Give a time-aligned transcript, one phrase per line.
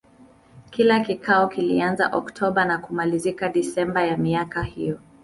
[0.69, 4.99] Kila kikao kilianza Oktoba na kumalizika Desemba ya miaka hiyo.